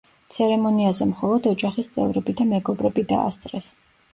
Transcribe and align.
ცერემონიაზე 0.35 1.07
მხოლოდ 1.09 1.45
ოჯახის 1.51 1.91
წევრები 1.99 2.35
და 2.41 2.49
მეგობრები 2.55 3.07
დაასწრეს. 3.13 3.71